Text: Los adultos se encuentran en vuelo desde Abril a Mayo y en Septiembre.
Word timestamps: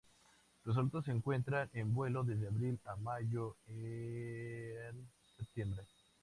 Los 0.63 0.77
adultos 0.77 1.05
se 1.05 1.11
encuentran 1.11 1.69
en 1.73 1.93
vuelo 1.93 2.23
desde 2.23 2.47
Abril 2.47 2.79
a 2.85 2.95
Mayo 2.95 3.57
y 3.67 3.85
en 4.71 5.07
Septiembre. 5.37 5.83